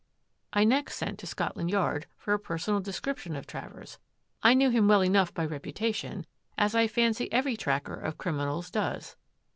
[0.51, 3.99] I next sent to Scotland Yard for a personal description of Travers—
[4.41, 6.25] I knew him well enough by reputation,
[6.57, 9.15] as I fancy every tracker of criminals does.